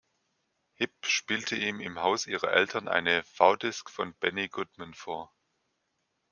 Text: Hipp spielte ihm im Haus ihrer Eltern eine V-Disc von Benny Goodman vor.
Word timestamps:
Hipp 0.73 1.05
spielte 1.05 1.55
ihm 1.55 1.79
im 1.79 1.99
Haus 2.01 2.25
ihrer 2.25 2.51
Eltern 2.51 2.87
eine 2.87 3.21
V-Disc 3.23 3.87
von 3.91 4.15
Benny 4.15 4.47
Goodman 4.47 4.95
vor. 4.95 5.31